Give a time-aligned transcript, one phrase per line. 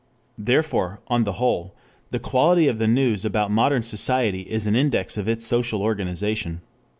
[0.39, 1.75] Therefore, on the whole,
[2.09, 6.61] the quality of the news about modern society is an index of its social organization.